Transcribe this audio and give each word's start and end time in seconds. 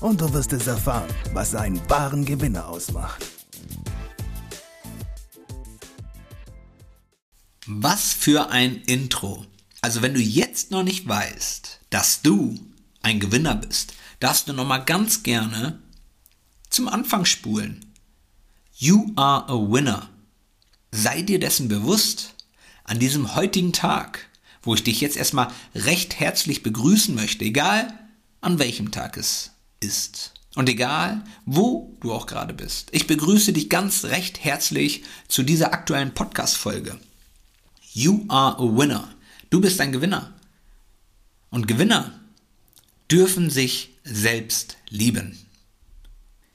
und 0.00 0.20
du 0.20 0.32
wirst 0.32 0.52
es 0.52 0.66
erfahren, 0.66 1.08
was 1.32 1.54
einen 1.54 1.80
wahren 1.88 2.24
Gewinner 2.24 2.68
ausmacht. 2.68 3.24
Was 7.66 8.12
für 8.12 8.50
ein 8.50 8.82
Intro. 8.82 9.44
Also 9.80 10.02
wenn 10.02 10.14
du 10.14 10.20
jetzt 10.20 10.70
noch 10.70 10.82
nicht 10.82 11.06
weißt, 11.06 11.80
dass 11.90 12.22
du 12.22 12.58
ein 13.02 13.20
Gewinner 13.20 13.54
bist, 13.54 13.94
darfst 14.20 14.48
du 14.48 14.52
noch 14.52 14.66
mal 14.66 14.78
ganz 14.78 15.22
gerne 15.22 15.80
zum 16.70 16.88
Anfang 16.88 17.24
spulen. 17.24 17.92
You 18.74 19.12
are 19.16 19.48
a 19.48 19.54
winner. 19.54 20.08
Sei 20.92 21.22
dir 21.22 21.38
dessen 21.38 21.68
bewusst, 21.68 22.34
an 22.84 22.98
diesem 22.98 23.34
heutigen 23.34 23.72
Tag, 23.72 24.28
wo 24.62 24.74
ich 24.74 24.82
dich 24.82 25.00
jetzt 25.00 25.16
erstmal 25.16 25.48
recht 25.74 26.18
herzlich 26.18 26.62
begrüßen 26.62 27.14
möchte, 27.14 27.44
egal 27.44 27.92
an 28.40 28.58
welchem 28.58 28.90
Tag 28.90 29.16
es 29.16 29.50
ist. 29.80 30.34
Und 30.54 30.68
egal, 30.68 31.24
wo 31.44 31.96
du 32.00 32.12
auch 32.12 32.26
gerade 32.26 32.54
bist. 32.54 32.88
Ich 32.92 33.06
begrüße 33.06 33.52
dich 33.52 33.68
ganz 33.68 34.04
recht 34.04 34.42
herzlich 34.42 35.04
zu 35.28 35.42
dieser 35.42 35.72
aktuellen 35.72 36.14
Podcast-Folge. 36.14 36.98
You 37.92 38.24
are 38.28 38.58
a 38.58 38.76
winner. 38.76 39.14
Du 39.50 39.60
bist 39.60 39.80
ein 39.80 39.92
Gewinner. 39.92 40.34
Und 41.50 41.68
Gewinner 41.68 42.18
dürfen 43.10 43.50
sich 43.50 43.90
selbst 44.04 44.76
lieben. 44.88 45.38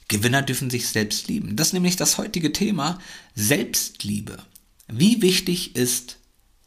Gewinner 0.07 0.41
dürfen 0.41 0.69
sich 0.69 0.89
selbst 0.89 1.27
lieben. 1.27 1.55
Das 1.55 1.67
ist 1.67 1.73
nämlich 1.73 1.95
das 1.95 2.17
heutige 2.17 2.51
Thema 2.51 2.99
Selbstliebe. 3.35 4.43
Wie 4.87 5.21
wichtig 5.21 5.75
ist 5.75 6.17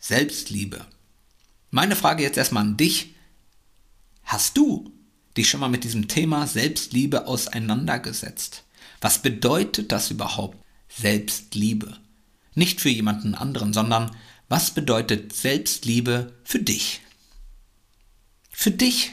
Selbstliebe? 0.01 0.87
Meine 1.71 1.97
Frage 1.97 2.23
jetzt 2.23 2.39
erstmal 2.39 2.63
an 2.63 2.77
dich. 2.77 3.15
Hast 4.25 4.57
du 4.57 4.93
dich 5.37 5.49
schon 5.49 5.61
mal 5.61 5.69
mit 5.69 5.85
diesem 5.85 6.09
Thema 6.09 6.47
Selbstliebe 6.47 7.27
auseinandergesetzt? 7.27 8.65
Was 9.01 9.21
bedeutet 9.21 9.93
das 9.93 10.11
überhaupt, 10.11 10.59
Selbstliebe? 10.89 11.99
Nicht 12.55 12.81
für 12.81 12.89
jemanden 12.89 13.35
anderen, 13.35 13.73
sondern 13.73 14.17
was 14.49 14.73
bedeutet 14.73 15.35
Selbstliebe 15.35 16.33
für 16.45 16.59
dich? 16.59 17.01
Für 18.51 18.71
dich. 18.71 19.13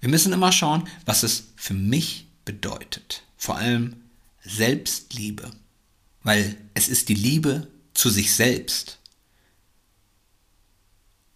Wir 0.00 0.08
müssen 0.08 0.32
immer 0.32 0.52
schauen, 0.52 0.88
was 1.04 1.22
es 1.22 1.48
für 1.56 1.74
mich 1.74 2.28
bedeutet. 2.44 3.22
Vor 3.36 3.56
allem 3.56 3.96
Selbstliebe. 4.42 5.50
Weil 6.22 6.56
es 6.74 6.88
ist 6.88 7.08
die 7.08 7.14
Liebe 7.14 7.68
zu 7.92 8.08
sich 8.08 8.34
selbst. 8.34 8.98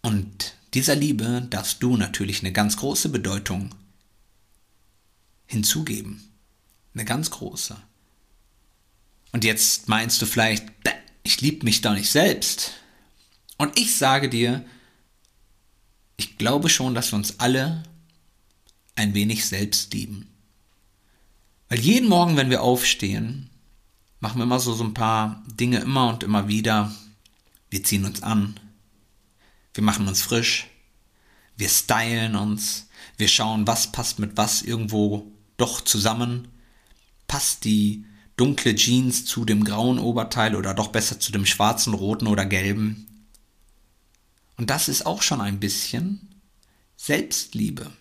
Und 0.01 0.55
dieser 0.73 0.95
Liebe 0.95 1.45
darfst 1.49 1.83
du 1.83 1.97
natürlich 1.97 2.39
eine 2.39 2.53
ganz 2.53 2.77
große 2.77 3.09
Bedeutung 3.09 3.75
hinzugeben. 5.45 6.23
Eine 6.93 7.05
ganz 7.05 7.29
große. 7.31 7.75
Und 9.33 9.43
jetzt 9.43 9.89
meinst 9.89 10.21
du 10.21 10.25
vielleicht, 10.25 10.65
ich 11.23 11.41
liebe 11.41 11.65
mich 11.65 11.81
doch 11.81 11.93
nicht 11.93 12.09
selbst. 12.09 12.71
Und 13.57 13.77
ich 13.77 13.95
sage 13.95 14.29
dir, 14.29 14.65
ich 16.17 16.37
glaube 16.37 16.69
schon, 16.69 16.95
dass 16.95 17.11
wir 17.11 17.17
uns 17.17 17.39
alle 17.39 17.83
ein 18.95 19.13
wenig 19.13 19.45
selbst 19.45 19.93
lieben. 19.93 20.27
Weil 21.69 21.79
jeden 21.79 22.09
Morgen, 22.09 22.37
wenn 22.37 22.49
wir 22.49 22.61
aufstehen, 22.61 23.49
machen 24.19 24.39
wir 24.39 24.43
immer 24.43 24.59
so, 24.59 24.73
so 24.73 24.83
ein 24.83 24.93
paar 24.93 25.43
Dinge 25.47 25.79
immer 25.79 26.09
und 26.09 26.23
immer 26.23 26.47
wieder. 26.47 26.93
Wir 27.69 27.83
ziehen 27.83 28.05
uns 28.05 28.21
an, 28.23 28.59
wir 29.73 29.83
machen 29.83 30.07
uns 30.07 30.21
frisch, 30.21 30.67
wir 31.61 31.69
stylen 31.69 32.35
uns, 32.35 32.89
wir 33.17 33.27
schauen, 33.27 33.67
was 33.67 33.91
passt 33.91 34.17
mit 34.17 34.35
was 34.35 34.63
irgendwo 34.63 35.31
doch 35.57 35.81
zusammen. 35.81 36.47
Passt 37.27 37.65
die 37.65 38.03
dunkle 38.35 38.73
Jeans 38.73 39.25
zu 39.25 39.45
dem 39.45 39.63
grauen 39.63 39.99
Oberteil 39.99 40.55
oder 40.55 40.73
doch 40.73 40.87
besser 40.87 41.19
zu 41.19 41.31
dem 41.31 41.45
schwarzen, 41.45 41.93
roten 41.93 42.25
oder 42.25 42.47
gelben? 42.47 43.27
Und 44.57 44.71
das 44.71 44.89
ist 44.89 45.05
auch 45.05 45.21
schon 45.21 45.39
ein 45.39 45.59
bisschen 45.59 46.41
Selbstliebe, 46.97 47.91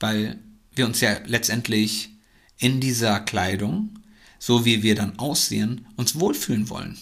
weil 0.00 0.38
wir 0.72 0.84
uns 0.84 1.00
ja 1.00 1.16
letztendlich 1.24 2.10
in 2.58 2.78
dieser 2.78 3.20
Kleidung, 3.20 4.00
so 4.38 4.66
wie 4.66 4.82
wir 4.82 4.94
dann 4.94 5.18
aussehen, 5.18 5.86
uns 5.96 6.20
wohlfühlen 6.20 6.68
wollen. 6.68 6.98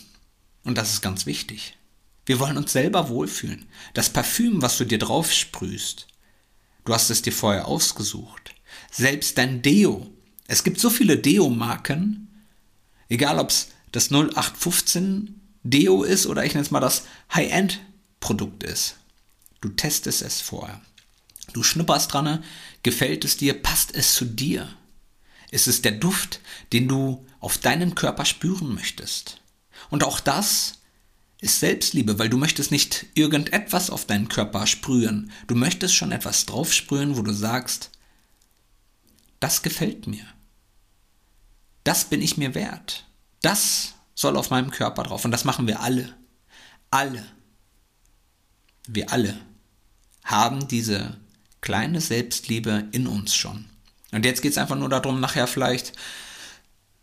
Und 0.62 0.78
das 0.78 0.92
ist 0.92 1.02
ganz 1.02 1.26
wichtig. 1.26 1.76
Wir 2.26 2.40
wollen 2.40 2.56
uns 2.56 2.72
selber 2.72 3.08
wohlfühlen. 3.08 3.66
Das 3.94 4.10
Parfüm, 4.10 4.60
was 4.60 4.76
du 4.76 4.84
dir 4.84 4.98
drauf 4.98 5.32
sprühst, 5.32 6.08
du 6.84 6.92
hast 6.92 7.08
es 7.08 7.22
dir 7.22 7.32
vorher 7.32 7.66
ausgesucht. 7.68 8.54
Selbst 8.90 9.38
dein 9.38 9.62
Deo. 9.62 10.10
Es 10.48 10.64
gibt 10.64 10.80
so 10.80 10.90
viele 10.90 11.16
Deo-Marken, 11.16 12.28
egal 13.08 13.38
ob 13.38 13.50
es 13.50 13.68
das 13.92 14.10
0815 14.10 15.40
Deo 15.62 16.02
ist 16.02 16.26
oder 16.26 16.44
ich 16.44 16.54
nenne 16.54 16.64
es 16.64 16.70
mal 16.70 16.80
das 16.80 17.04
High-End-Produkt 17.32 18.64
ist. 18.64 18.96
Du 19.60 19.68
testest 19.70 20.22
es 20.22 20.40
vorher. 20.40 20.80
Du 21.52 21.62
schnupperst 21.62 22.12
dran, 22.12 22.44
gefällt 22.82 23.24
es 23.24 23.36
dir, 23.36 23.54
passt 23.60 23.94
es 23.94 24.14
zu 24.14 24.24
dir? 24.24 24.68
Ist 25.50 25.68
es 25.68 25.80
der 25.80 25.92
Duft, 25.92 26.40
den 26.72 26.88
du 26.88 27.24
auf 27.40 27.58
deinen 27.58 27.94
Körper 27.94 28.24
spüren 28.24 28.74
möchtest? 28.74 29.40
Und 29.90 30.04
auch 30.04 30.20
das 30.20 30.80
ist 31.40 31.60
Selbstliebe, 31.60 32.18
weil 32.18 32.28
du 32.28 32.38
möchtest 32.38 32.70
nicht 32.70 33.06
irgendetwas 33.14 33.90
auf 33.90 34.06
deinen 34.06 34.28
Körper 34.28 34.66
sprühen. 34.66 35.30
Du 35.46 35.54
möchtest 35.54 35.94
schon 35.94 36.12
etwas 36.12 36.46
drauf 36.46 36.72
sprühen, 36.72 37.16
wo 37.16 37.22
du 37.22 37.32
sagst, 37.32 37.90
das 39.40 39.62
gefällt 39.62 40.06
mir. 40.06 40.24
Das 41.84 42.04
bin 42.06 42.22
ich 42.22 42.36
mir 42.36 42.54
wert. 42.54 43.04
Das 43.42 43.94
soll 44.14 44.36
auf 44.36 44.50
meinem 44.50 44.70
Körper 44.70 45.04
drauf. 45.04 45.24
Und 45.24 45.30
das 45.30 45.44
machen 45.44 45.66
wir 45.66 45.80
alle. 45.80 46.14
Alle. 46.90 47.24
Wir 48.88 49.12
alle 49.12 49.38
haben 50.24 50.66
diese 50.68 51.16
kleine 51.60 52.00
Selbstliebe 52.00 52.88
in 52.92 53.06
uns 53.06 53.34
schon. 53.34 53.66
Und 54.12 54.24
jetzt 54.24 54.40
geht 54.42 54.52
es 54.52 54.58
einfach 54.58 54.76
nur 54.76 54.88
darum, 54.88 55.20
nachher 55.20 55.46
vielleicht 55.46 55.92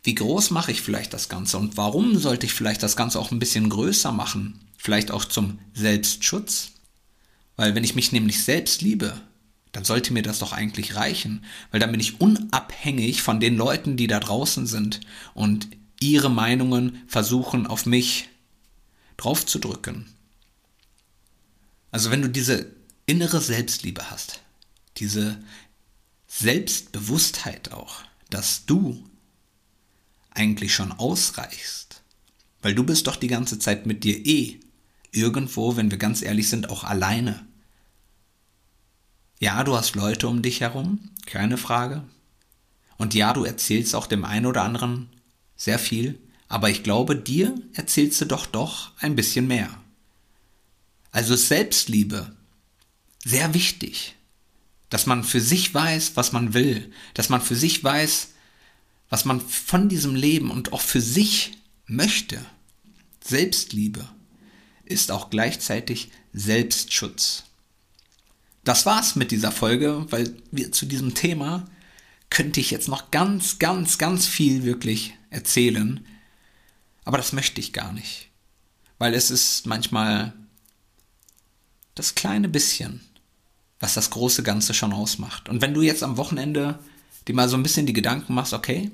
wie 0.03 0.15
groß 0.15 0.51
mache 0.51 0.71
ich 0.71 0.81
vielleicht 0.81 1.13
das 1.13 1.29
Ganze 1.29 1.57
und 1.57 1.77
warum 1.77 2.17
sollte 2.17 2.45
ich 2.45 2.53
vielleicht 2.53 2.83
das 2.83 2.95
Ganze 2.97 3.19
auch 3.19 3.31
ein 3.31 3.39
bisschen 3.39 3.69
größer 3.69 4.11
machen? 4.11 4.59
Vielleicht 4.77 5.11
auch 5.11 5.23
zum 5.23 5.59
Selbstschutz? 5.73 6.71
Weil 7.55 7.73
wenn 7.73 7.85
ich 7.85 7.95
mich 7.95 8.11
nämlich 8.11 8.43
selbst 8.43 8.81
liebe, 8.81 9.19
dann 9.71 9.85
sollte 9.85 10.11
mir 10.11 10.21
das 10.21 10.39
doch 10.39 10.51
eigentlich 10.51 10.95
reichen, 10.95 11.45
weil 11.71 11.79
dann 11.79 11.91
bin 11.91 12.01
ich 12.01 12.19
unabhängig 12.19 13.21
von 13.21 13.39
den 13.39 13.55
Leuten, 13.55 13.95
die 13.95 14.07
da 14.07 14.19
draußen 14.19 14.67
sind 14.67 14.99
und 15.33 15.69
ihre 15.99 16.29
Meinungen 16.29 17.01
versuchen 17.07 17.65
auf 17.65 17.85
mich 17.85 18.27
draufzudrücken. 19.17 20.05
Also 21.91 22.11
wenn 22.11 22.21
du 22.21 22.29
diese 22.29 22.67
innere 23.05 23.39
Selbstliebe 23.39 24.11
hast, 24.11 24.41
diese 24.97 25.37
Selbstbewusstheit 26.27 27.71
auch, 27.71 28.01
dass 28.29 28.65
du 28.65 29.03
eigentlich 30.33 30.73
schon 30.73 30.91
ausreichst. 30.91 32.01
Weil 32.61 32.75
du 32.75 32.83
bist 32.83 33.07
doch 33.07 33.15
die 33.15 33.27
ganze 33.27 33.59
Zeit 33.59 33.85
mit 33.85 34.03
dir 34.03 34.25
eh. 34.25 34.59
Irgendwo, 35.11 35.75
wenn 35.75 35.91
wir 35.91 35.97
ganz 35.97 36.21
ehrlich 36.21 36.49
sind, 36.49 36.69
auch 36.69 36.83
alleine. 36.83 37.45
Ja, 39.39 39.63
du 39.63 39.75
hast 39.75 39.95
Leute 39.95 40.27
um 40.27 40.41
dich 40.41 40.61
herum, 40.61 41.11
keine 41.25 41.57
Frage. 41.57 42.03
Und 42.97 43.13
ja, 43.13 43.33
du 43.33 43.43
erzählst 43.43 43.95
auch 43.95 44.07
dem 44.07 44.23
einen 44.23 44.45
oder 44.45 44.63
anderen 44.63 45.09
sehr 45.55 45.79
viel, 45.79 46.19
aber 46.47 46.69
ich 46.69 46.83
glaube, 46.83 47.15
dir 47.15 47.55
erzählst 47.73 48.21
du 48.21 48.25
doch 48.25 48.45
doch 48.45 48.91
ein 48.99 49.15
bisschen 49.15 49.47
mehr. 49.47 49.69
Also 51.11 51.35
Selbstliebe, 51.35 52.35
sehr 53.23 53.53
wichtig, 53.53 54.15
dass 54.89 55.05
man 55.05 55.23
für 55.23 55.41
sich 55.41 55.73
weiß, 55.73 56.15
was 56.15 56.31
man 56.31 56.53
will, 56.53 56.91
dass 57.13 57.29
man 57.29 57.41
für 57.41 57.55
sich 57.55 57.83
weiß, 57.83 58.32
was 59.09 59.25
man 59.25 59.41
von 59.41 59.89
diesem 59.89 60.15
Leben 60.15 60.51
und 60.51 60.73
auch 60.73 60.81
für 60.81 61.01
sich 61.01 61.51
möchte, 61.85 62.43
Selbstliebe, 63.23 64.07
ist 64.85 65.11
auch 65.11 65.29
gleichzeitig 65.29 66.11
Selbstschutz. 66.33 67.43
Das 68.63 68.85
war's 68.85 69.15
mit 69.15 69.31
dieser 69.31 69.51
Folge, 69.51 70.05
weil 70.09 70.35
wir 70.51 70.71
zu 70.71 70.85
diesem 70.85 71.13
Thema 71.13 71.65
könnte 72.29 72.59
ich 72.59 72.71
jetzt 72.71 72.87
noch 72.87 73.11
ganz, 73.11 73.59
ganz, 73.59 73.97
ganz 73.97 74.25
viel 74.25 74.63
wirklich 74.63 75.13
erzählen. 75.29 76.05
Aber 77.05 77.17
das 77.17 77.33
möchte 77.33 77.59
ich 77.59 77.73
gar 77.73 77.91
nicht. 77.93 78.29
Weil 78.97 79.13
es 79.13 79.29
ist 79.29 79.67
manchmal 79.67 80.33
das 81.95 82.15
kleine 82.15 82.49
bisschen, 82.49 83.01
was 83.79 83.93
das 83.93 84.09
große 84.09 84.43
Ganze 84.43 84.73
schon 84.73 84.93
ausmacht. 84.93 85.49
Und 85.49 85.61
wenn 85.61 85.73
du 85.73 85.81
jetzt 85.81 86.03
am 86.03 86.17
Wochenende 86.17 86.79
dir 87.27 87.35
mal 87.35 87.49
so 87.49 87.57
ein 87.57 87.63
bisschen 87.63 87.85
die 87.85 87.93
Gedanken 87.93 88.33
machst, 88.33 88.53
okay, 88.53 88.91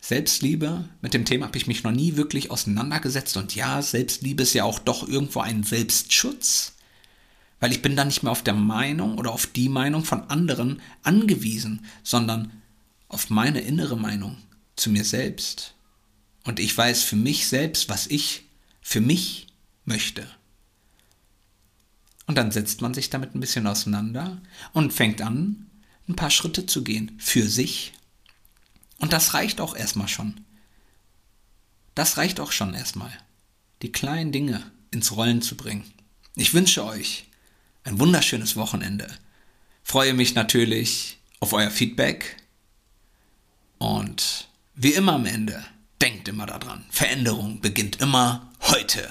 Selbstliebe, 0.00 0.88
mit 1.00 1.14
dem 1.14 1.24
Thema 1.24 1.46
habe 1.46 1.56
ich 1.56 1.66
mich 1.66 1.82
noch 1.82 1.90
nie 1.90 2.16
wirklich 2.16 2.50
auseinandergesetzt 2.50 3.36
und 3.38 3.54
ja, 3.54 3.80
Selbstliebe 3.80 4.42
ist 4.42 4.52
ja 4.52 4.64
auch 4.64 4.78
doch 4.78 5.08
irgendwo 5.08 5.40
ein 5.40 5.62
Selbstschutz, 5.62 6.74
weil 7.58 7.72
ich 7.72 7.80
bin 7.80 7.96
dann 7.96 8.08
nicht 8.08 8.22
mehr 8.22 8.32
auf 8.32 8.42
der 8.42 8.54
Meinung 8.54 9.16
oder 9.16 9.32
auf 9.32 9.46
die 9.46 9.70
Meinung 9.70 10.04
von 10.04 10.28
anderen 10.28 10.82
angewiesen, 11.02 11.86
sondern 12.02 12.50
auf 13.08 13.30
meine 13.30 13.60
innere 13.60 13.96
Meinung 13.96 14.36
zu 14.76 14.90
mir 14.90 15.04
selbst. 15.04 15.74
Und 16.44 16.60
ich 16.60 16.76
weiß 16.76 17.02
für 17.02 17.16
mich 17.16 17.46
selbst, 17.48 17.88
was 17.88 18.06
ich 18.06 18.44
für 18.82 19.00
mich 19.00 19.46
möchte. 19.86 20.26
Und 22.26 22.36
dann 22.36 22.50
setzt 22.50 22.82
man 22.82 22.92
sich 22.92 23.10
damit 23.10 23.34
ein 23.34 23.40
bisschen 23.40 23.66
auseinander 23.66 24.42
und 24.72 24.92
fängt 24.92 25.22
an, 25.22 25.70
ein 26.08 26.16
paar 26.16 26.30
Schritte 26.30 26.66
zu 26.66 26.84
gehen 26.84 27.16
für 27.18 27.48
sich. 27.48 27.92
Und 28.98 29.12
das 29.12 29.34
reicht 29.34 29.60
auch 29.60 29.74
erstmal 29.74 30.08
schon. 30.08 30.40
Das 31.94 32.16
reicht 32.16 32.40
auch 32.40 32.52
schon 32.52 32.74
erstmal, 32.74 33.12
die 33.82 33.92
kleinen 33.92 34.32
Dinge 34.32 34.70
ins 34.90 35.12
Rollen 35.12 35.42
zu 35.42 35.56
bringen. 35.56 35.84
Ich 36.36 36.54
wünsche 36.54 36.84
euch 36.84 37.26
ein 37.84 38.00
wunderschönes 38.00 38.56
Wochenende. 38.56 39.08
Freue 39.82 40.14
mich 40.14 40.34
natürlich 40.34 41.18
auf 41.40 41.52
euer 41.52 41.70
Feedback. 41.70 42.36
Und 43.78 44.48
wie 44.74 44.94
immer 44.94 45.14
am 45.14 45.26
Ende, 45.26 45.64
denkt 46.00 46.28
immer 46.28 46.46
daran, 46.46 46.84
Veränderung 46.90 47.60
beginnt 47.60 48.00
immer 48.00 48.50
heute. 48.62 49.10